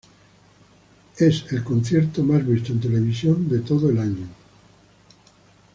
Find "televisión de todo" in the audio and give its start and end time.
2.79-3.87